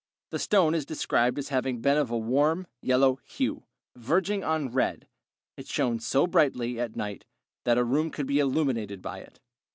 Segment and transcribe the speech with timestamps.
[0.31, 3.65] The stone is described as having been of a warm yellow hue,
[3.95, 5.07] verging on red;
[5.57, 7.23] it shone so brightly at night
[7.65, 9.39] that a room could be illuminated by it.